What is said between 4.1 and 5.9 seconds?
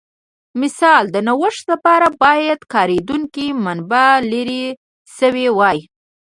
لرې شوې وای